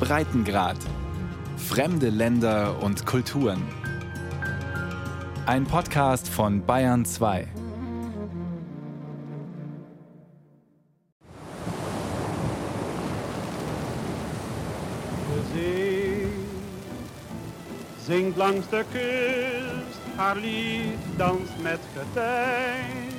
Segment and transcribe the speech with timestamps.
[0.00, 0.76] Breitengrad.
[1.56, 3.62] Fremde Länder und Kulturen.
[5.46, 7.48] Ein Podcast von Bayern 2.
[15.28, 16.26] De zee
[18.06, 23.17] zingt langs de kust, haar lied danst met getijn.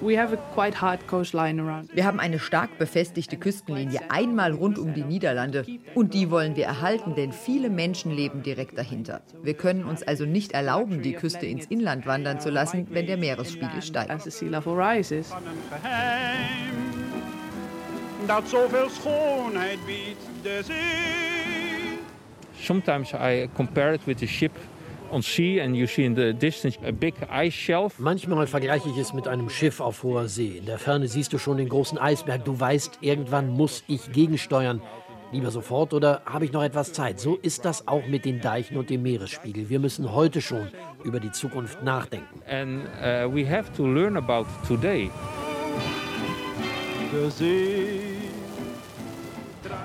[0.00, 5.66] Wir haben eine stark befestigte Küstenlinie einmal rund um die Niederlande.
[5.94, 9.22] Und die wollen wir erhalten, denn viele Menschen leben direkt dahinter.
[9.42, 13.16] Wir können uns also nicht erlauben, die Küste ins Inland wandern zu lassen, wenn der
[13.16, 14.12] Meeresspiegel steigt.
[18.28, 21.98] dat zoveel schoonheid biedt de zee.
[22.60, 24.52] Sometimes I compare it with a ship
[25.10, 27.98] on sea, and you see in the distance a big ice shelf.
[27.98, 30.58] Manchmal vergleiche ich es mit einem Schiff auf hoher See.
[30.58, 32.44] In der Ferne siehst du schon den großen Eisberg.
[32.44, 34.80] Du weißt, irgendwann muss ich gegensteuern.
[35.30, 37.20] Lieber sofort oder habe ich noch etwas Zeit?
[37.20, 39.68] So ist das auch mit den Deichen und dem Meeresspiegel.
[39.68, 40.68] Wir müssen heute schon
[41.04, 42.42] über die Zukunft nachdenken.
[42.48, 45.10] And uh, we have to learn about today.
[47.12, 47.77] De zee.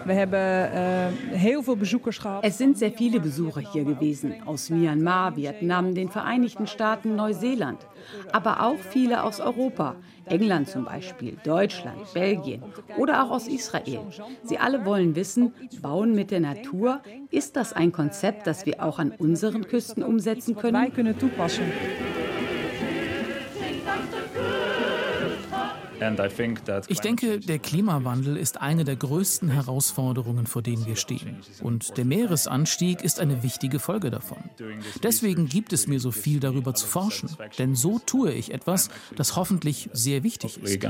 [0.05, 2.43] We hebben eh, heel veel bezoekers gehad.
[2.43, 7.87] Es sind sehr viele Besucher hier gewesen, aus Myanmar, Vietnam, den Vereinigten Staaten, Neuseeland,
[8.31, 12.63] aber auch viele aus Europa, England zum Beispiel, Deutschland, Belgien
[12.97, 14.01] oder auch aus Israel.
[14.43, 18.99] Sie alle wollen wissen, Bauen mit der Natur, ist das ein Konzept, das wir auch
[18.99, 20.93] an unseren Küsten umsetzen können?
[26.87, 31.41] Ich denke, der Klimawandel ist eine der größten Herausforderungen, vor denen wir stehen.
[31.61, 34.37] Und der Meeresanstieg ist eine wichtige Folge davon.
[35.01, 37.29] Deswegen gibt es mir so viel darüber zu forschen.
[37.57, 40.83] Denn so tue ich etwas, das hoffentlich sehr wichtig ist.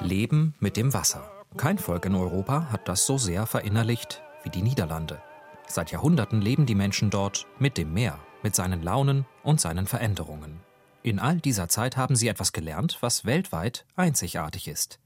[0.00, 1.30] Leben mit dem Wasser.
[1.56, 5.20] Kein Volk in Europa hat das so sehr verinnerlicht wie die Niederlande.
[5.66, 10.60] Seit Jahrhunderten leben die Menschen dort mit dem Meer, mit seinen Launen und seinen Veränderungen.
[11.02, 14.98] In all dieser Zeit haben sie etwas gelernt, was weltweit einzigartig ist.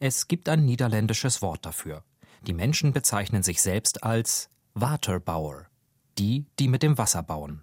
[0.00, 2.02] Es gibt ein niederländisches Wort dafür.
[2.46, 5.66] Die Menschen bezeichnen sich selbst als Waterbauer,
[6.18, 7.62] die, die mit dem Wasser bauen.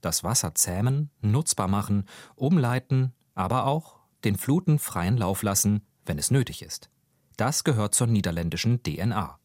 [0.00, 2.06] Das Wasser zähmen, nutzbar machen,
[2.36, 6.90] umleiten, aber auch den Fluten freien Lauf lassen, wenn es nötig ist.
[7.36, 9.38] Das gehört zur niederländischen DNA.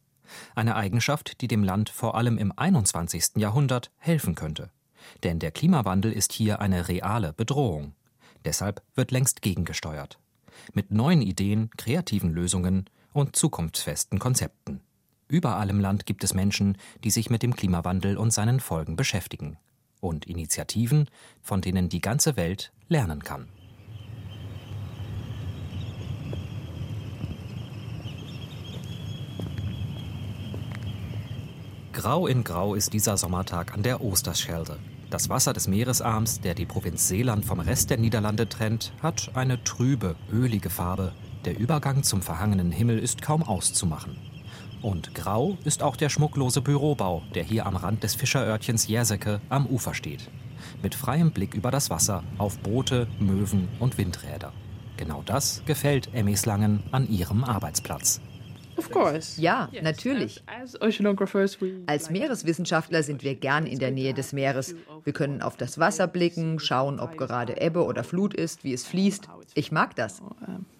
[0.55, 3.37] Eine Eigenschaft, die dem Land vor allem im 21.
[3.37, 4.71] Jahrhundert helfen könnte.
[5.23, 7.93] Denn der Klimawandel ist hier eine reale Bedrohung.
[8.45, 10.19] Deshalb wird längst gegengesteuert.
[10.73, 14.81] Mit neuen Ideen, kreativen Lösungen und zukunftsfesten Konzepten.
[15.27, 19.57] Überall im Land gibt es Menschen, die sich mit dem Klimawandel und seinen Folgen beschäftigen.
[19.99, 21.09] Und Initiativen,
[21.41, 23.49] von denen die ganze Welt lernen kann.
[31.93, 34.77] Grau in Grau ist dieser Sommertag an der Oosterschelde.
[35.09, 39.63] Das Wasser des Meeresarms, der die Provinz Seeland vom Rest der Niederlande trennt, hat eine
[39.63, 41.13] trübe, ölige Farbe.
[41.45, 44.17] Der Übergang zum verhangenen Himmel ist kaum auszumachen.
[44.81, 49.67] Und grau ist auch der schmucklose Bürobau, der hier am Rand des Fischerörtchens Jerseke am
[49.67, 50.29] Ufer steht.
[50.81, 54.53] Mit freiem Blick über das Wasser auf Boote, Möwen und Windräder.
[54.97, 58.21] Genau das gefällt Emmy Slangen an ihrem Arbeitsplatz.
[58.77, 59.41] Of course.
[59.41, 60.43] Ja, natürlich.
[60.47, 64.75] As oceanographers, we Als Meereswissenschaftler sind wir gern in der Nähe des Meeres.
[65.03, 68.85] Wir können auf das Wasser blicken, schauen, ob gerade Ebbe oder Flut ist, wie es
[68.85, 69.29] fließt.
[69.53, 70.21] Ich mag das.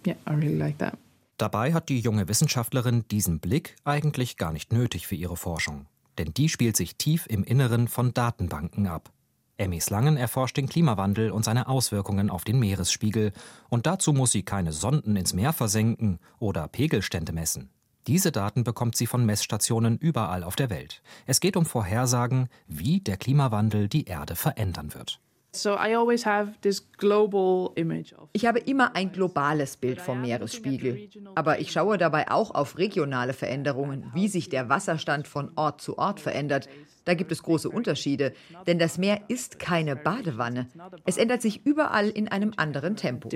[0.06, 0.98] yeah, I really like that.
[1.38, 5.86] Dabei hat die junge Wissenschaftlerin diesen Blick eigentlich gar nicht nötig für ihre Forschung.
[6.18, 9.12] Denn die spielt sich tief im Inneren von Datenbanken ab.
[9.58, 13.32] Emmy Slangen erforscht den Klimawandel und seine Auswirkungen auf den Meeresspiegel.
[13.70, 17.70] Und dazu muss sie keine Sonden ins Meer versenken oder Pegelstände messen.
[18.08, 21.02] Diese Daten bekommt sie von Messstationen überall auf der Welt.
[21.26, 25.20] Es geht um Vorhersagen, wie der Klimawandel die Erde verändern wird.
[25.56, 30.22] So I always have this global image of Ich habe immer ein globales Bild vom
[30.22, 31.10] Meeresspiegel.
[31.34, 35.98] Aber ich schaue dabei auch auf regionale Veränderungen, wie sich der Wasserstand von Ort zu
[35.98, 36.68] Ort verändert.
[37.06, 38.34] Da gibt es große Unterschiede,
[38.68, 40.68] denn das Meer ist keine Badewanne.
[41.06, 43.30] Es ändert sich überall in einem anderen Tempo.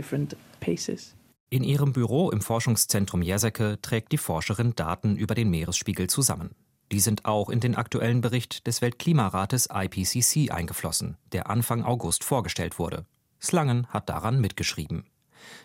[1.51, 6.53] In ihrem Büro im Forschungszentrum Jerseke trägt die Forscherin Daten über den Meeresspiegel zusammen.
[6.91, 12.77] Die sind auch in den aktuellen Bericht des Weltklimarates IPCC eingeflossen, der Anfang August vorgestellt
[12.77, 13.05] wurde.
[13.41, 15.05] Slangen hat daran mitgeschrieben.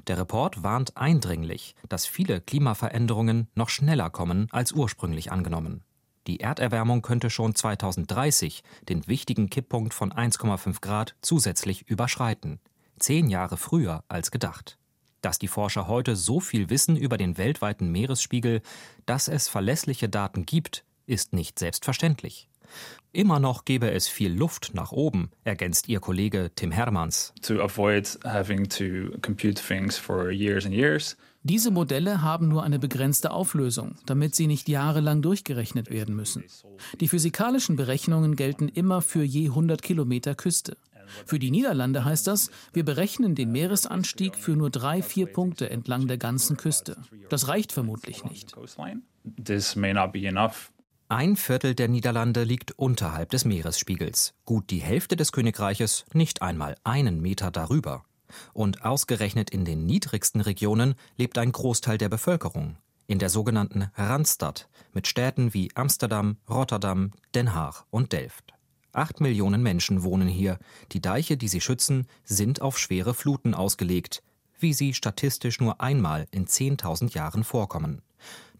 [0.07, 5.83] Der Report warnt eindringlich, dass viele Klimaveränderungen noch schneller kommen als ursprünglich angenommen.
[6.27, 12.61] Die Erderwärmung könnte schon 2030 den wichtigen Kipppunkt von 1,5 Grad zusätzlich überschreiten.
[12.99, 14.79] zehn Jahre früher als gedacht.
[15.25, 18.61] Dass die Forscher heute so viel wissen über den weltweiten Meeresspiegel,
[19.07, 22.51] dass es verlässliche Daten gibt, ist nicht selbstverständlich.
[23.11, 27.33] Immer noch gäbe es viel Luft nach oben, ergänzt ihr Kollege Tim Hermanns.
[27.41, 31.17] To avoid having to compute things for years and years.
[31.43, 36.45] Diese Modelle haben nur eine begrenzte Auflösung, damit sie nicht jahrelang durchgerechnet werden müssen.
[37.01, 40.77] Die physikalischen Berechnungen gelten immer für je 100 Kilometer Küste.
[41.27, 46.09] Für die Niederlande heißt das, wir berechnen den Meeresanstieg für nur drei, vier Punkte entlang
[46.09, 46.97] der ganzen Küste.
[47.29, 48.55] Das reicht vermutlich nicht.
[51.09, 56.77] Ein Viertel der Niederlande liegt unterhalb des Meeresspiegels, gut die Hälfte des Königreiches nicht einmal
[56.83, 58.05] einen Meter darüber.
[58.53, 64.69] Und ausgerechnet in den niedrigsten Regionen lebt ein Großteil der Bevölkerung, in der sogenannten Randstad,
[64.93, 68.54] mit Städten wie Amsterdam, Rotterdam, Den Haag und Delft.
[68.95, 70.59] Acht Millionen Menschen wohnen hier.
[70.93, 74.23] Die Deiche, die sie schützen, sind auf schwere Fluten ausgelegt,
[74.61, 78.03] wie sie statistisch nur einmal in 10.000 Jahren vorkommen.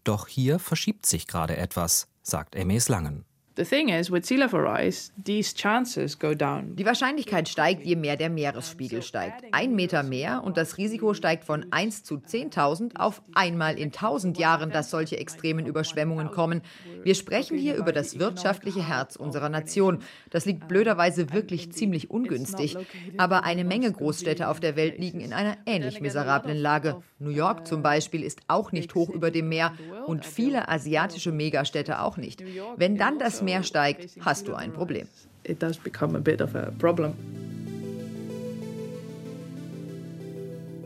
[0.03, 3.25] Doch hier verschiebt sich gerade etwas, sagt Emes Langen.
[3.57, 6.75] The thing is, with sea level rise, these chances go down.
[6.75, 9.45] Die Wahrscheinlichkeit steigt, je mehr der Meeresspiegel steigt.
[9.53, 14.37] Ein Meter mehr und das Risiko steigt von 1 zu 10.000 auf einmal in 1000
[14.37, 16.63] Jahren, dass solche extremen Überschwemmungen kommen.
[17.03, 19.99] Wir sprechen hier über das wirtschaftliche Herz unserer Nation.
[20.31, 22.75] Das liegt blöderweise wirklich ziemlich ungünstig.
[23.17, 27.01] Aber eine Menge Großstädte auf der Welt liegen in einer ähnlich miserablen Lage.
[27.19, 29.71] New York zum Beispiel ist auch nicht hoch über dem Meer
[30.05, 32.43] und viele asiatische Megastädte auch nicht.
[32.77, 35.07] Wenn dann das Meer steigt, hast du ein Problem.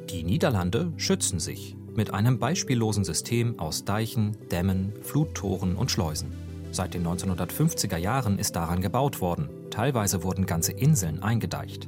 [0.09, 6.31] Die Niederlande schützen sich mit einem beispiellosen System aus Deichen, Dämmen, Fluttoren und Schleusen.
[6.71, 9.49] Seit den 1950er Jahren ist daran gebaut worden.
[9.69, 11.87] Teilweise wurden ganze Inseln eingedeicht.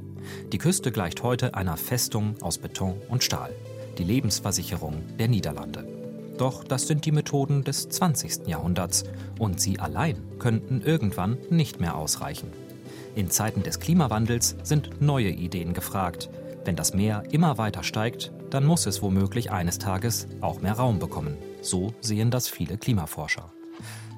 [0.52, 3.54] Die Küste gleicht heute einer Festung aus Beton und Stahl,
[3.98, 6.01] die Lebensversicherung der Niederlande.
[6.42, 8.48] Doch das sind die Methoden des 20.
[8.48, 9.04] Jahrhunderts
[9.38, 12.50] und sie allein könnten irgendwann nicht mehr ausreichen.
[13.14, 16.30] In Zeiten des Klimawandels sind neue Ideen gefragt.
[16.64, 20.98] Wenn das Meer immer weiter steigt, dann muss es womöglich eines Tages auch mehr Raum
[20.98, 21.36] bekommen.
[21.60, 23.52] So sehen das viele Klimaforscher.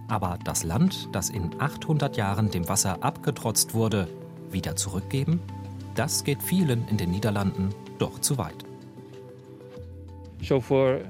[0.08, 4.08] Aber das Land, das in 800 Jahren dem Wasser abgetrotzt wurde,
[4.50, 5.40] wieder zurückgeben?
[5.94, 7.68] Das geht vielen in den Niederlanden
[7.98, 8.64] doch zu weit.
[10.40, 11.00] So for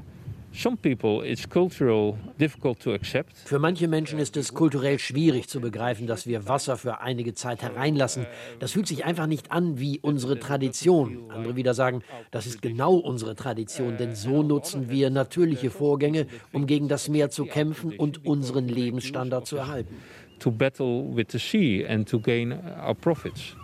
[3.44, 7.62] für manche Menschen ist es kulturell schwierig zu begreifen, dass wir Wasser für einige Zeit
[7.62, 8.26] hereinlassen.
[8.60, 11.28] Das fühlt sich einfach nicht an wie unsere Tradition.
[11.28, 16.66] Andere wieder sagen, das ist genau unsere Tradition, denn so nutzen wir natürliche Vorgänge, um
[16.66, 19.96] gegen das Meer zu kämpfen und unseren Lebensstandard zu erhalten.
[20.38, 23.56] To battle with the sea and to gain our profits.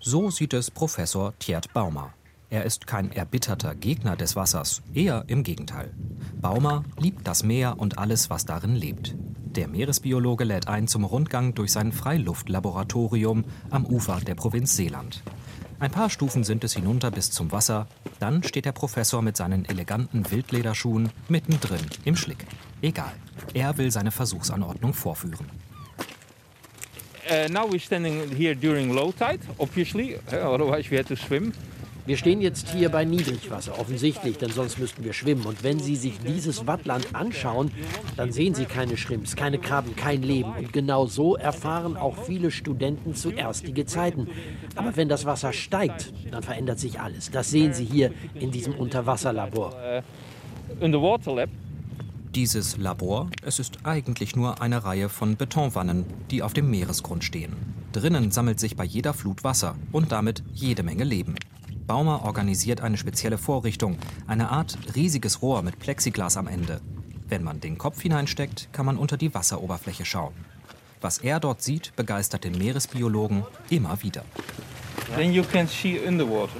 [0.00, 2.14] So sieht es Professor Tjert Baumer.
[2.52, 5.94] Er ist kein erbitterter Gegner des Wassers, eher im Gegenteil.
[6.40, 9.14] Baumer liebt das Meer und alles, was darin lebt.
[9.54, 15.22] Der Meeresbiologe lädt ein zum Rundgang durch sein Freiluftlaboratorium am Ufer der Provinz Seeland.
[15.78, 17.86] Ein paar Stufen sind es hinunter bis zum Wasser,
[18.18, 22.44] dann steht der Professor mit seinen eleganten Wildlederschuhen mittendrin im Schlick.
[22.82, 23.12] Egal,
[23.54, 25.46] er will seine Versuchsanordnung vorführen.
[27.30, 31.52] Uh, now we're standing here during low tide, obviously, uh, otherwise we had to swim.
[32.06, 35.44] Wir stehen jetzt hier bei Niedrigwasser, offensichtlich, denn sonst müssten wir schwimmen.
[35.46, 37.70] Und wenn Sie sich dieses Wattland anschauen,
[38.16, 40.52] dann sehen Sie keine Schrimps, keine Krabben, kein Leben.
[40.52, 44.28] Und genau so erfahren auch viele Studenten zuerst die Gezeiten.
[44.76, 47.30] Aber wenn das Wasser steigt, dann verändert sich alles.
[47.30, 49.74] Das sehen Sie hier in diesem Unterwasserlabor.
[52.34, 57.56] Dieses Labor, es ist eigentlich nur eine Reihe von Betonwannen, die auf dem Meeresgrund stehen.
[57.92, 61.34] Drinnen sammelt sich bei jeder Flut Wasser und damit jede Menge Leben.
[61.90, 66.80] Baumer organisiert eine spezielle Vorrichtung, eine Art riesiges Rohr mit Plexiglas am Ende.
[67.28, 70.32] Wenn man den Kopf hineinsteckt, kann man unter die Wasseroberfläche schauen.
[71.00, 74.22] Was er dort sieht, begeistert den Meeresbiologen immer wieder.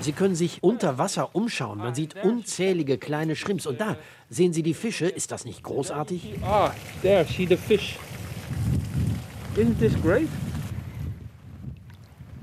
[0.01, 1.79] Sie können sich unter Wasser umschauen.
[1.79, 3.67] Man sieht unzählige kleine Shrimps.
[3.67, 3.97] Und da
[4.31, 5.07] sehen Sie die Fische.
[5.07, 6.43] Ist das nicht großartig?
[6.43, 6.73] Ah,
[7.03, 7.97] there, see the fish.
[9.55, 10.29] Isn't this great?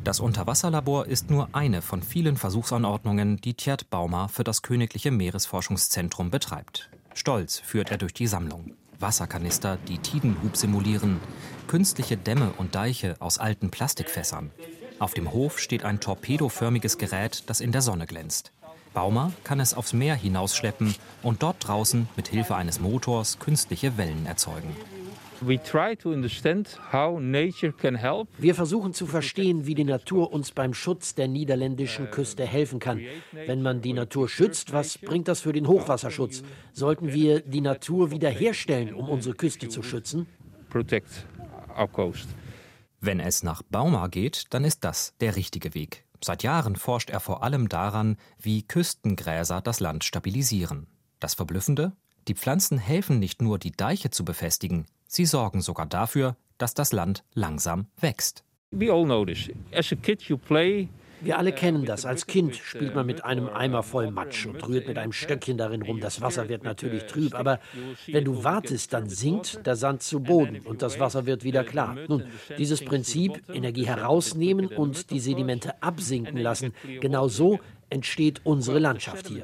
[0.08, 6.32] Das Unterwasserlabor ist nur eine von vielen Versuchsanordnungen, die Tjert Baumer für das Königliche Meeresforschungszentrum
[6.32, 6.90] betreibt.
[7.14, 8.72] Stolz führt er durch die Sammlung.
[9.02, 11.20] Wasserkanister, die Tidenhub simulieren,
[11.68, 14.52] künstliche Dämme und Deiche aus alten Plastikfässern.
[15.00, 18.54] Auf dem Hof steht ein torpedoförmiges Gerät, das in der Sonne glänzt.
[18.94, 24.26] Baumer kann es aufs Meer hinausschleppen und dort draußen mit Hilfe eines Motors künstliche Wellen
[24.26, 24.74] erzeugen.
[28.38, 33.02] Wir versuchen zu verstehen, wie die Natur uns beim Schutz der niederländischen Küste helfen kann.
[33.32, 36.44] Wenn man die Natur schützt, was bringt das für den Hochwasserschutz?
[36.74, 40.28] Sollten wir die Natur wiederherstellen, um unsere Küste zu schützen?
[43.00, 46.04] Wenn es nach Bauma geht, dann ist das der richtige Weg.
[46.24, 50.88] Seit Jahren forscht er vor allem daran, wie Küstengräser das Land stabilisieren.
[51.20, 51.94] Das Verblüffende?
[52.28, 56.92] Die Pflanzen helfen nicht nur, die Deiche zu befestigen, sie sorgen sogar dafür, dass das
[56.92, 58.44] Land langsam wächst.
[61.22, 62.06] Wir alle kennen das.
[62.06, 65.82] Als Kind spielt man mit einem Eimer voll Matsch und rührt mit einem Stöckchen darin
[65.82, 66.00] rum.
[66.00, 67.60] Das Wasser wird natürlich trüb, aber
[68.08, 71.96] wenn du wartest, dann sinkt der Sand zu Boden und das Wasser wird wieder klar.
[72.08, 72.26] Nun,
[72.58, 79.44] dieses Prinzip, Energie herausnehmen und die Sedimente absinken lassen, genau so entsteht unsere Landschaft hier.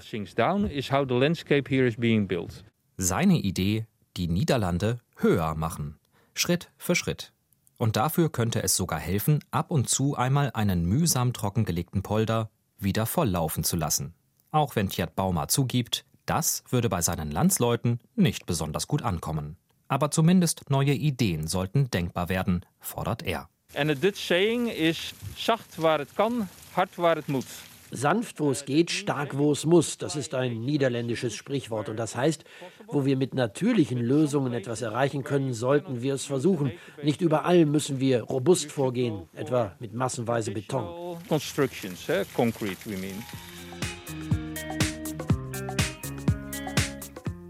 [2.98, 5.98] Seine Idee, die Niederlande höher machen,
[6.36, 7.34] Schritt für Schritt.
[7.78, 13.08] Und dafür könnte es sogar helfen, ab und zu einmal einen mühsam trockengelegten Polder wieder
[13.08, 14.14] volllaufen zu lassen.
[14.52, 19.58] Auch wenn Tjert Baumer zugibt, das würde bei seinen Landsleuten nicht besonders gut ankommen.
[19.88, 23.50] Aber zumindest neue Ideen sollten denkbar werden, fordert er.
[23.74, 27.48] En Dutch saying is zacht waar het kan, hard waar het moet.
[27.94, 29.98] Sanft, wo es geht, stark, wo es muss.
[29.98, 31.90] Das ist ein niederländisches Sprichwort.
[31.90, 32.44] Und das heißt,
[32.88, 36.72] wo wir mit natürlichen Lösungen etwas erreichen können, sollten wir es versuchen.
[37.04, 41.18] Nicht überall müssen wir robust vorgehen, etwa mit massenweise Beton.
[41.28, 42.26] Constructions, eh?
[42.36, 43.24] concrete, we mean.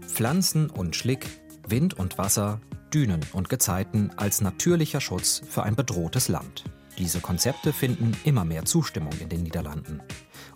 [0.06, 1.26] Pflanzen und Schlick,
[1.66, 2.60] Wind und Wasser,
[2.92, 6.64] Dünen und Gezeiten als natürlicher Schutz für ein bedrohtes Land.
[6.98, 10.00] Diese Konzepte finden immer mehr Zustimmung in den Niederlanden.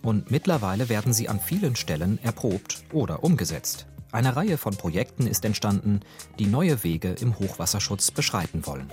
[0.01, 3.85] Und mittlerweile werden sie an vielen Stellen erprobt oder umgesetzt.
[4.11, 5.99] Eine Reihe von Projekten ist entstanden,
[6.39, 8.89] die neue Wege im Hochwasserschutz beschreiten wollen.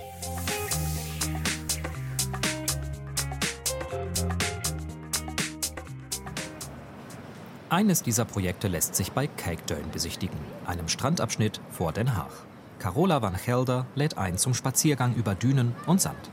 [7.69, 12.31] Eines dieser Projekte lässt sich bei Kijkduin besichtigen, einem Strandabschnitt vor Den Haag.
[12.79, 16.29] Carola van Gelder lädt ein zum Spaziergang über Dünen und Sand.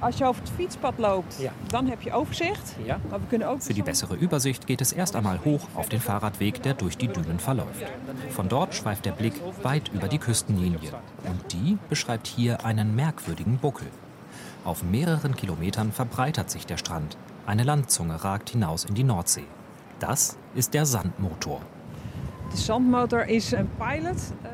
[0.00, 1.52] Als je over het fietspad loopt, ja.
[1.66, 2.76] dann heb je overzicht.
[2.84, 3.00] Ja.
[3.10, 6.00] Maar we kunnen ook Für die bessere Übersicht geht es erst einmal hoch auf den
[6.00, 7.84] Fahrradweg, der durch die Dünen verläuft.
[8.28, 10.92] Von dort schweift der Blick weit über die Küstenlinie.
[11.24, 13.88] Und die beschreibt hier einen merkwürdigen Buckel.
[14.64, 17.16] Auf mehreren Kilometern verbreitert sich der Strand.
[17.46, 19.46] Eine Landzunge ragt hinaus in die Nordsee.
[19.98, 21.60] Das ist der Sandmotor.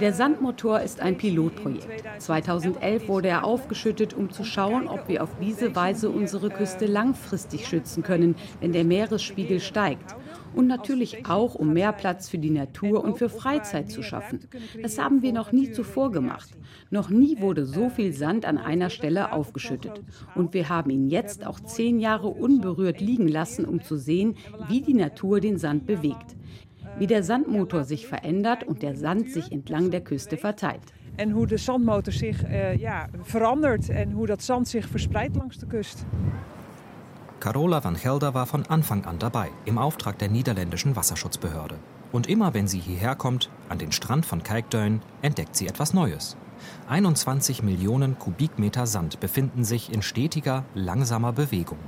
[0.01, 2.05] Der Sandmotor ist ein Pilotprojekt.
[2.19, 7.67] 2011 wurde er aufgeschüttet, um zu schauen, ob wir auf diese Weise unsere Küste langfristig
[7.67, 10.17] schützen können, wenn der Meeresspiegel steigt.
[10.55, 14.41] Und natürlich auch, um mehr Platz für die Natur und für Freizeit zu schaffen.
[14.83, 16.51] Das haben wir noch nie zuvor gemacht.
[16.91, 20.01] Noch nie wurde so viel Sand an einer Stelle aufgeschüttet.
[20.35, 24.37] Und wir haben ihn jetzt auch zehn Jahre unberührt liegen lassen, um zu sehen,
[24.69, 26.37] wie die Natur den Sand bewegt
[26.99, 30.93] wie der Sandmotor sich verändert und der Sand sich entlang der Küste verteilt.
[31.17, 35.59] En hoe de zandmotor zich uh, ja, verandert en hoe dat zand zich verspreidt langs
[35.59, 36.05] de kust.
[37.39, 41.77] Carola van Gelder war von Anfang an dabei, im Auftrag der niederländischen Wasserschutzbehörde.
[42.11, 46.37] Und immer wenn sie hierher kommt, an den Strand von Kijkduin, entdeckt sie etwas Neues.
[46.89, 51.79] 21 Millionen Kubikmeter Sand befinden sich in stetiger, langsamer Bewegung.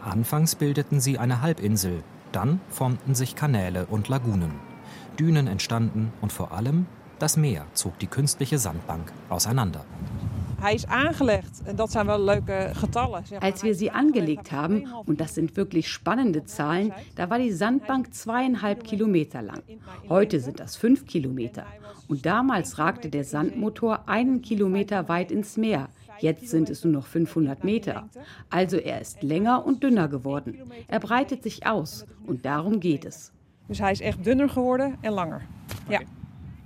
[0.00, 2.02] Anfangs bildeten sie eine Halbinsel,
[2.34, 4.52] dann formten sich Kanäle und Lagunen.
[5.18, 6.86] Dünen entstanden und vor allem
[7.18, 9.84] das Meer zog die künstliche Sandbank auseinander.
[13.40, 18.14] Als wir sie angelegt haben, und das sind wirklich spannende Zahlen, da war die Sandbank
[18.14, 19.62] zweieinhalb Kilometer lang.
[20.08, 21.66] Heute sind das fünf Kilometer.
[22.08, 25.88] Und damals ragte der Sandmotor einen Kilometer weit ins Meer.
[26.20, 28.08] Jetzt sind es nur noch 500 Meter.
[28.50, 30.58] Also er ist länger und dünner geworden.
[30.88, 33.32] Er breitet sich aus und darum geht es.
[33.66, 35.42] Dus hij is echt dunner geworden en langer.
[35.88, 36.00] Ja.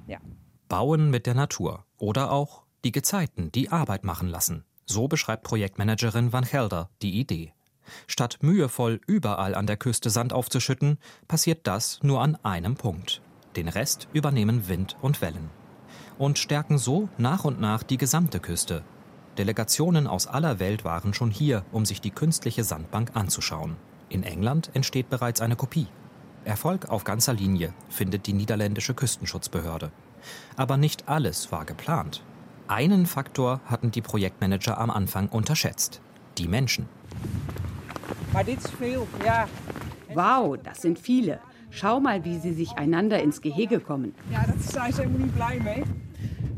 [0.07, 0.19] ja.
[0.69, 4.65] Bauen mit der Natur oder auch die Gezeiten, die Arbeit machen lassen.
[4.85, 7.53] So beschreibt Projektmanagerin Van Gelder die Idee.
[8.07, 13.23] Statt mühevoll überall an der Küste Sand aufzuschütten, passiert das nur an einem Punkt.
[13.57, 15.51] Den Rest übernehmen Wind und Wellen.
[16.19, 18.83] Und stärken so nach und nach die gesamte Küste,
[19.39, 23.77] Delegationen aus aller Welt waren schon hier, um sich die künstliche Sandbank anzuschauen.
[24.09, 25.87] In England entsteht bereits eine Kopie.
[26.45, 29.93] Erfolg auf ganzer Linie findet die niederländische Küstenschutzbehörde.
[30.57, 32.23] Aber nicht alles war geplant.
[32.67, 36.01] Einen Faktor hatten die Projektmanager am Anfang unterschätzt.
[36.37, 36.89] Die Menschen.
[40.15, 41.41] Wow, das sind viele.
[41.71, 44.15] Schau mal, wie sie sich einander ins Gehege kommen.
[44.33, 45.85] Ja, das ist helemaal niet blij mee.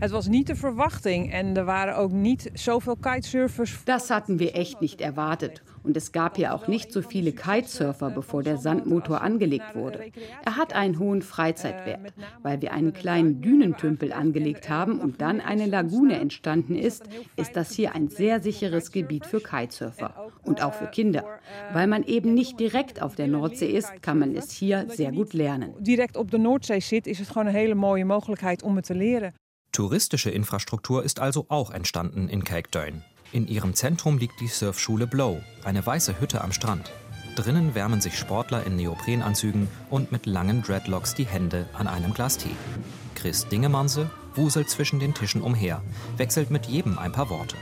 [0.01, 3.85] Het was niet de verwachting en er waren ook niet zoveel kitesurfers.
[3.85, 5.63] Das hatten wir echt nicht erwartet.
[5.83, 10.11] Und es gab hier auch nicht so viele Kitesurfer, bevor der Sandmotor angelegt wurde.
[10.45, 12.15] Er hat einen hohen Freizeitwert.
[12.43, 17.03] Weil wir einen kleinen Dünentümpel angelegt haben und dann eine Lagune entstanden ist,
[17.37, 21.25] ist das hier ein sehr sicheres Gebiet für Kitesurfer und auch für Kinder.
[21.75, 25.35] Weil man eben nicht direkt auf der Nordsee ist, kann man es hier sehr gut
[25.35, 25.75] lernen.
[25.79, 28.95] Direkt op de Noordzee zit, is het gewoon een hele mooie mogelijkheid om het te
[28.95, 29.35] leren.
[29.73, 33.05] Touristische Infrastruktur ist also auch entstanden in Cakedön.
[33.33, 36.91] In ihrem Zentrum liegt die Surfschule Blow, eine weiße Hütte am Strand.
[37.37, 42.37] Drinnen wärmen sich Sportler in Neoprenanzügen und mit langen Dreadlocks die Hände an einem Glas
[42.37, 42.57] Tee.
[43.15, 45.83] Chris Dingemanse wuselt zwischen den Tischen umher,
[46.17, 47.57] wechselt mit jedem ein paar Worte.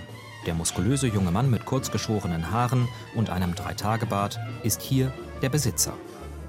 [0.47, 5.13] Der muskulöse junge Mann mit kurzgeschorenen Haaren und einem Dreitagebart ist hier
[5.43, 5.93] der Besitzer.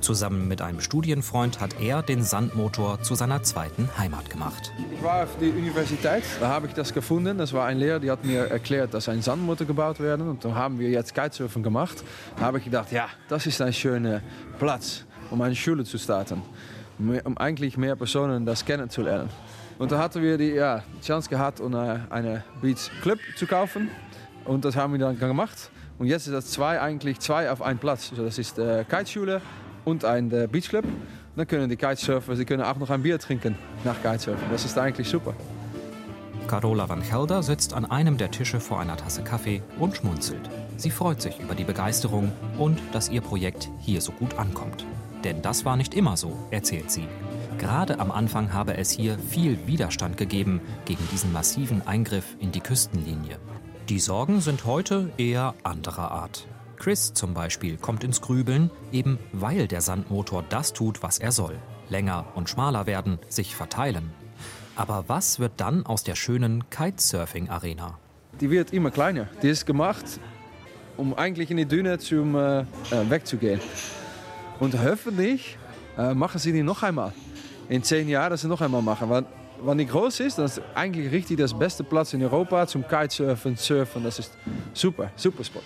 [0.02, 4.72] Zusammen mit einem Studienfreund hat er den Sandmotor zu seiner zweiten Heimat gemacht.
[4.94, 7.38] Ich war auf die Universität, da habe ich das gefunden.
[7.38, 10.30] Das war ein Lehrer, der hat mir erklärt, dass ein Sandmotor gebaut werden.
[10.30, 12.04] Und dann haben wir jetzt Kitesurfen gemacht.
[12.38, 14.22] Da habe ich gedacht, ja, das ist ein schöner
[14.58, 16.42] Platz, um eine Schule zu starten.
[16.98, 19.30] Um eigentlich mehr Personen das kennenzulernen.
[19.78, 23.90] Und da hatten wir die ja, Chance gehabt, um eine Beach Club zu kaufen.
[24.46, 25.72] Und das haben wir dann gemacht.
[25.98, 28.12] Und jetzt ist das zwei, eigentlich zwei auf einen Platz.
[28.12, 29.42] Also das ist die Kiteschule
[29.90, 30.86] und ein Beachclub.
[31.36, 34.48] Dann können die Kitesurfer, sie können auch noch ein Bier trinken nach Kitesurfen.
[34.52, 35.34] Das ist eigentlich super.
[36.48, 40.50] Carola van Gelder sitzt an einem der Tische vor einer Tasse Kaffee und schmunzelt.
[40.78, 44.86] Sie freut sich über die Begeisterung und dass ihr Projekt hier so gut ankommt.
[45.24, 47.08] Denn das war nicht immer so, erzählt sie.
[47.60, 52.62] Gerade am Anfang habe es hier viel Widerstand gegeben gegen diesen massiven Eingriff in die
[52.62, 53.38] Küstenlinie.
[53.90, 56.48] Die Sorgen sind heute eher anderer Art.
[56.80, 61.58] Chris zum Beispiel kommt ins Grübeln, eben weil der Sandmotor das tut, was er soll.
[61.90, 64.12] Länger und schmaler werden, sich verteilen.
[64.78, 68.00] Aber was wird dann aus der schönen Kitesurfing-Arena?
[68.40, 69.28] Die wird immer kleiner.
[69.44, 70.06] Die ist gemacht,
[70.96, 72.64] um eigentlich in die Düne zum äh,
[73.10, 73.60] wegzugehen.
[74.62, 75.58] Und hoffentlich
[75.98, 77.12] äh, machen sie die noch einmal.
[77.68, 79.10] In zehn Jahren sie noch einmal machen.
[79.10, 79.26] Weil,
[79.62, 83.58] wenn die groß ist, dann ist eigentlich richtig das beste Platz in Europa zum Kitesurfen,
[83.58, 84.04] Surfen.
[84.06, 84.32] Das ist
[84.74, 85.62] super, super Spot.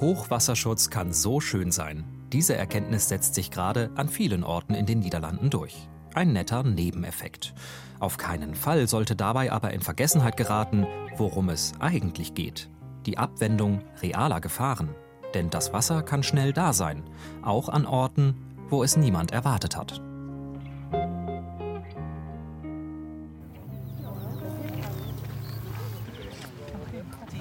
[0.00, 2.04] Hochwasserschutz kann so schön sein.
[2.32, 5.88] Diese Erkenntnis setzt sich gerade an vielen Orten in den Niederlanden durch.
[6.14, 7.54] Ein netter Nebeneffekt.
[7.98, 10.86] Auf keinen Fall sollte dabei aber in Vergessenheit geraten,
[11.16, 12.70] worum es eigentlich geht.
[13.04, 14.88] Die Abwendung realer Gefahren.
[15.34, 17.04] Denn das Wasser kann schnell da sein,
[17.42, 18.34] auch an Orten,
[18.70, 20.00] wo es niemand erwartet hat.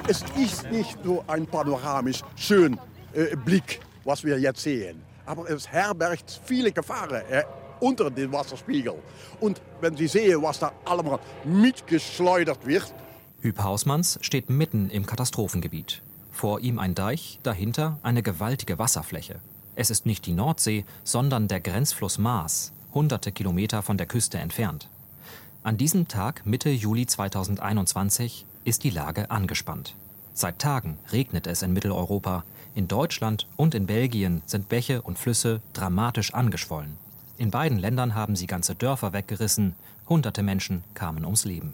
[0.10, 2.80] Es ist nicht nur ein panoramisch schön
[3.14, 7.44] äh, Blick, was wir jetzt sehen, aber es herbergt viele Gefahren äh,
[7.80, 8.96] unter dem Wasserspiegel.
[9.40, 12.92] Und wenn Sie sehen, was da allemaal mitgeschleudert wird.
[13.42, 16.02] Hüb Hausmanns steht mitten im Katastrophengebiet.
[16.32, 19.42] Vor ihm ein Deich, dahinter eine gewaltige Wasserfläche.
[19.76, 24.90] Es ist nicht die Nordsee, sondern der Grenzfluss Maas, hunderte Kilometer von der Küste entfernt.
[25.62, 29.96] An diesem Tag, Mitte Juli 2021, ist die Lage angespannt.
[30.34, 32.44] Seit Tagen regnet es in Mitteleuropa.
[32.76, 36.98] In Deutschland und in Belgien sind Bäche und Flüsse dramatisch angeschwollen.
[37.38, 39.76] In beiden Ländern haben sie ganze Dörfer weggerissen,
[40.08, 41.74] hunderte Menschen kamen ums Leben.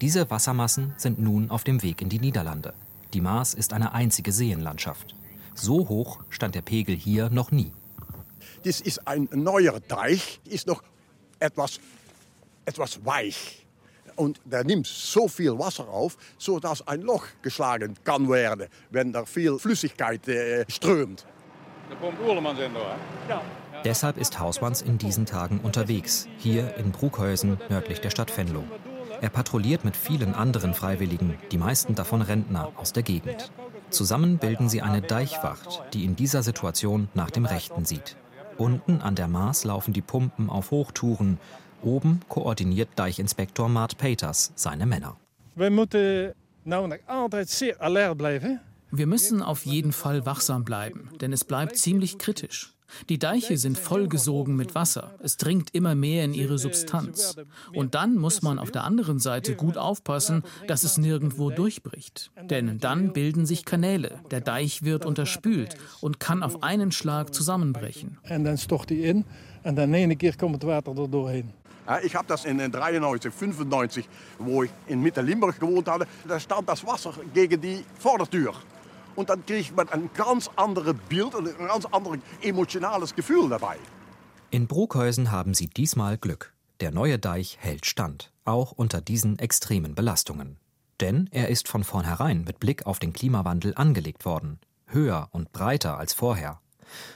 [0.00, 2.74] Diese Wassermassen sind nun auf dem Weg in die Niederlande.
[3.12, 5.14] Die Maas ist eine einzige Seenlandschaft.
[5.54, 7.72] So hoch stand der Pegel hier noch nie.
[8.64, 10.82] Das ist ein neuer Teich, ist noch
[11.40, 11.80] etwas,
[12.64, 13.66] etwas weich.
[14.18, 19.24] Und der nimmt so viel Wasser auf, sodass ein Loch geschlagen kann werden, wenn da
[19.24, 21.24] viel Flüssigkeit äh, strömt.
[21.88, 22.96] Da kommt Uhlemans in, oder?
[23.28, 23.40] Ja.
[23.84, 28.64] Deshalb ist Hausmanns in diesen Tagen unterwegs, hier in Bruckhäusen nördlich der Stadt Venlo.
[29.20, 33.52] Er patrouilliert mit vielen anderen Freiwilligen, die meisten davon Rentner aus der Gegend.
[33.90, 38.16] Zusammen bilden sie eine Deichwacht, die in dieser Situation nach dem Rechten sieht.
[38.56, 41.38] Unten an der Maas laufen die Pumpen auf Hochtouren.
[41.82, 45.16] Oben koordiniert Deichinspektor Mart Peters seine Männer.
[45.54, 46.34] Wir müssen
[47.06, 48.60] altijd sehr alert blijven.
[48.90, 52.74] Wir müssen auf jeden Fall wachsam bleiben, denn es bleibt ziemlich kritisch.
[53.08, 55.14] Die Deiche sind vollgesogen mit Wasser.
[55.22, 57.36] Es dringt immer mehr in ihre Substanz.
[57.74, 62.30] Und dann muss man auf der anderen Seite gut aufpassen, dass es nirgendwo durchbricht.
[62.42, 64.20] Denn dann bilden sich Kanäle.
[64.30, 68.18] Der Deich wird unterspült und kann auf einen Schlag zusammenbrechen.
[68.28, 69.24] Und dann stocht die in
[69.64, 71.50] und dann eine keer kommt das Wasser da durchhin.
[71.88, 76.06] Ja, ich habe das in 93, 95, wo ich in Mitte Limburg gewohnt hatte.
[76.26, 78.52] Da stand das Wasser gegen die Vordertür.
[79.16, 83.78] Und dann kriegt man ein ganz anderes Bild und ein ganz anderes emotionales Gefühl dabei.
[84.50, 86.52] In Bruckhäusen haben sie diesmal Glück.
[86.80, 90.58] Der neue Deich hält stand, auch unter diesen extremen Belastungen.
[91.00, 95.98] Denn er ist von vornherein mit Blick auf den Klimawandel angelegt worden, höher und breiter
[95.98, 96.60] als vorher.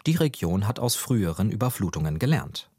[0.07, 2.72] Die Region hat aus früheren Überflutungen gelernt.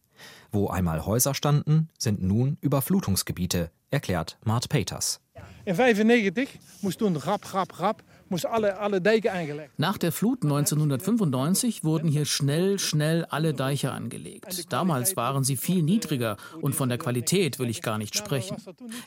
[0.56, 5.20] Wo einmal Häuser standen, sind nun Überflutungsgebiete, erklärt Mart Peters.
[5.66, 9.78] In 95 moest toen rap, rap, rap moesten alle, alle dijken aangelegd.
[9.78, 14.72] Nach der Flut 1995 wurden hier schnell, schnell alle Deiche angelegt.
[14.72, 18.58] Damals waren sie viel niedriger und von der Qualität will ich gar nicht sprechen.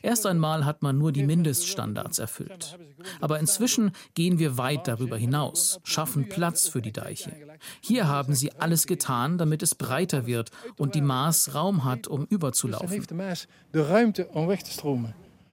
[0.02, 2.78] Erst einmal hat man nur die Mindeststandards erfüllt.
[3.20, 7.32] Aber inzwischen gehen wir weit darüber hinaus, schaffen Platz für die Deiche.
[7.80, 12.26] Hier haben sie alles getan, damit es breiter wird und die Maas Raum hat, um
[12.26, 13.06] überzulaufen.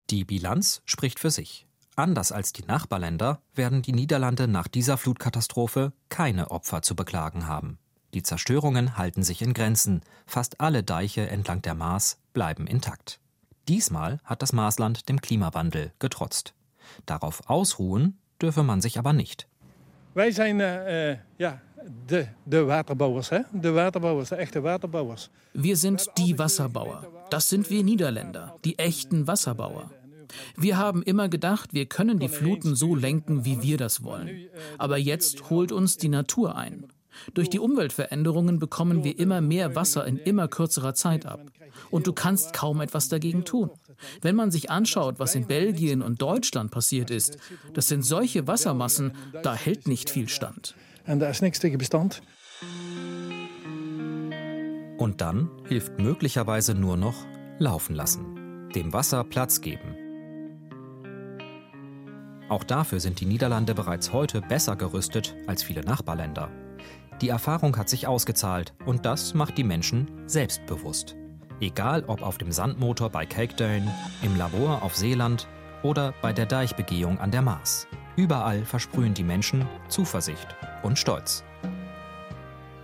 [0.09, 1.65] Die Bilanz spricht für sich.
[1.95, 7.77] Anders als die Nachbarländer werden die Niederlande nach dieser Flutkatastrophe keine Opfer zu beklagen haben.
[8.13, 10.01] Die Zerstörungen halten sich in Grenzen.
[10.25, 13.19] Fast alle Deiche entlang der Maas bleiben intakt.
[13.67, 16.53] Diesmal hat das Maasland dem Klimawandel getrotzt.
[17.05, 19.47] Darauf ausruhen dürfe man sich aber nicht.
[20.13, 21.61] Wij zijn uh, ja,
[22.05, 23.39] de, de waterbouwers, hè?
[23.51, 25.29] de waterbouwers, de echte waterbouwers.
[25.53, 27.07] Wir sind die Wasserbauer.
[27.29, 29.89] Das sind wir Niederländer, die echten Wasserbauer.
[30.55, 34.47] Wir haben immer gedacht, wir können die Fluten so lenken, wie wir das wollen.
[34.77, 36.87] Aber jetzt holt uns die Natur ein.
[37.33, 41.41] Durch die Umweltveränderungen bekommen wir immer mehr Wasser in immer kürzerer Zeit ab.
[41.91, 43.69] Und du kannst kaum etwas dagegen tun.
[44.21, 47.37] Wenn man sich anschaut, was in Belgien und Deutschland passiert ist,
[47.73, 50.75] das sind solche Wassermassen, da hält nicht viel stand.
[54.97, 57.25] Und dann hilft möglicherweise nur noch
[57.59, 60.02] laufen lassen, dem Wasser Platz geben
[62.53, 66.49] auch dafür sind die Niederlande bereits heute besser gerüstet als viele Nachbarländer.
[67.19, 71.15] Die Erfahrung hat sich ausgezahlt und das macht die Menschen selbstbewusst.
[71.59, 75.47] Egal ob auf dem Sandmotor bei Cakedale, im Labor auf Seeland
[75.81, 77.87] oder bei der Deichbegehung an der Maas.
[78.15, 80.47] Überall versprühen die Menschen Zuversicht
[80.83, 81.43] und Stolz.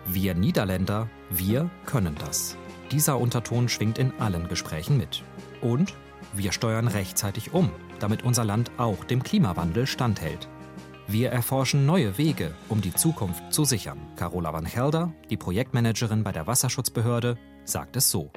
[0.08, 2.58] Wir Niederländer, wir können das.
[2.91, 5.23] Dieser Unterton schwingt in allen Gesprächen mit.
[5.62, 5.93] Und
[6.34, 7.69] wir steuern rechtzeitig um,
[8.00, 10.48] damit unser Land auch dem Klimawandel standhält.
[11.08, 14.00] Wir erforschen neue Wege, um die Zukunft zu sichern.
[14.16, 17.38] Carola van Gelder, die Projektmanagerin bei der Wasserschutzbehörde,
[17.69, 18.29] sagt es so.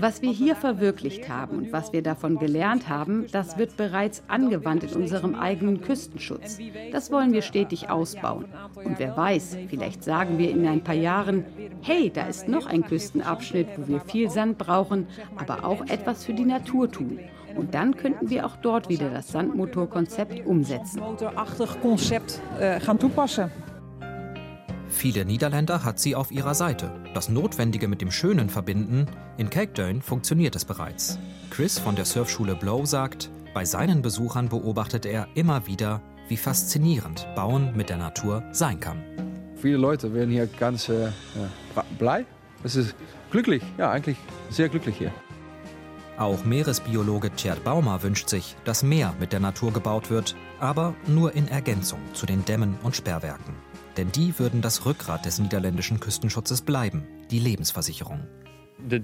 [0.00, 4.84] Was wir hier verwirklicht haben und was wir davon gelernt haben, das wird bereits angewandt
[4.84, 6.58] in unserem eigenen Küstenschutz.
[6.92, 8.46] Das wollen wir stetig ausbauen.
[8.74, 11.44] Und wer weiß, vielleicht sagen wir in ein paar Jahren,
[11.82, 16.34] hey, da ist noch ein Küstenabschnitt, wo wir viel Sand brauchen, aber auch etwas für
[16.34, 17.18] die Natur tun.
[17.56, 21.02] Und dann könnten wir auch dort wieder das Sandmotorkonzept umsetzen.
[22.60, 22.80] Äh,
[24.90, 26.90] Viele Niederländer hat sie auf ihrer Seite.
[27.14, 31.18] Das Notwendige mit dem Schönen verbinden, in Cakedön funktioniert es bereits.
[31.50, 37.26] Chris von der Surfschule Blow sagt, bei seinen Besuchern beobachtet er immer wieder, wie faszinierend
[37.34, 39.02] Bauen mit der Natur sein kann.
[39.56, 41.10] Viele Leute werden hier ganz äh,
[41.98, 42.24] blei.
[42.64, 42.94] Es ist
[43.30, 44.16] glücklich, ja, eigentlich
[44.50, 45.12] sehr glücklich hier.
[46.16, 51.34] Auch Meeresbiologe Tjerd Baumer wünscht sich, dass mehr mit der Natur gebaut wird, aber nur
[51.34, 53.54] in Ergänzung zu den Dämmen und Sperrwerken.
[53.98, 58.20] Denn die würden das Rückgrat des niederländischen Küstenschutzes bleiben, die Lebensversicherung.
[58.78, 59.02] Die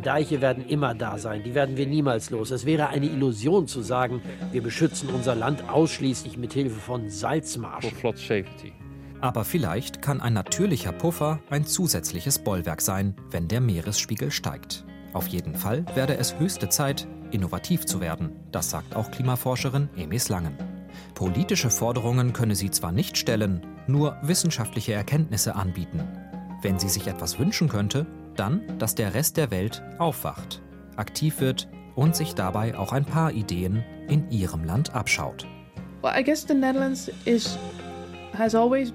[0.00, 2.50] Deiche werden immer da sein, die werden wir niemals los.
[2.50, 7.92] Es wäre eine Illusion zu sagen, wir beschützen unser Land ausschließlich mit Hilfe von Salzmarschen.
[9.20, 14.86] Aber vielleicht kann ein natürlicher Puffer ein zusätzliches Bollwerk sein, wenn der Meeresspiegel steigt.
[15.12, 18.32] Auf jeden Fall werde es höchste Zeit, innovativ zu werden.
[18.50, 20.79] Das sagt auch Klimaforscherin Emis Langen.
[21.20, 26.00] Politische Forderungen könne sie zwar nicht stellen, nur wissenschaftliche Erkenntnisse anbieten.
[26.62, 28.06] Wenn sie sich etwas wünschen könnte,
[28.36, 30.62] dann, dass der Rest der Welt aufwacht,
[30.96, 35.46] aktiv wird und sich dabei auch ein paar Ideen in ihrem Land abschaut.
[36.00, 37.58] Well, I guess the Netherlands is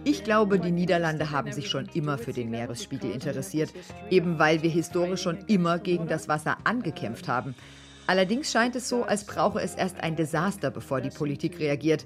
[0.03, 3.71] ich glaube, die Niederlande haben sich schon immer für den Meeresspiegel interessiert,
[4.09, 7.53] eben weil wir historisch schon immer gegen das Wasser angekämpft haben.
[8.07, 12.05] Allerdings scheint es so, als brauche es erst ein Desaster, bevor die Politik reagiert.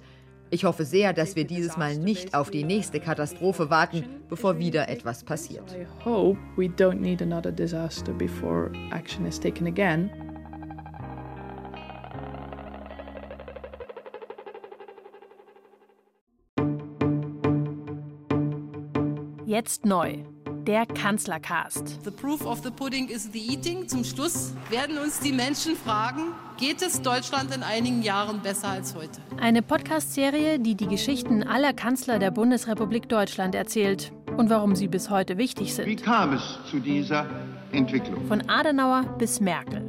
[0.49, 4.89] Ich hoffe sehr, dass wir dieses Mal nicht auf die nächste Katastrophe warten, bevor wieder
[4.89, 5.71] etwas passiert.
[5.73, 10.09] I hope we don't need another disaster before action is taken again.
[19.45, 20.23] Jetzt neu.
[20.69, 21.97] Der Kanzlercast.
[22.03, 23.87] The proof of the pudding is the eating.
[23.87, 26.25] Zum Schluss werden uns die Menschen fragen,
[26.59, 29.19] geht es Deutschland in einigen Jahren besser als heute?
[29.41, 35.09] Eine Podcast-Serie, die die Geschichten aller Kanzler der Bundesrepublik Deutschland erzählt und warum sie bis
[35.09, 35.87] heute wichtig sind.
[35.87, 37.25] Wie kam es zu dieser
[37.71, 38.27] Entwicklung?
[38.27, 39.88] Von Adenauer bis Merkel.